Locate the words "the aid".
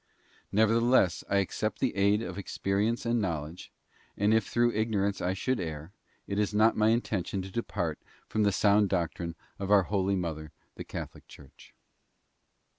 1.77-2.23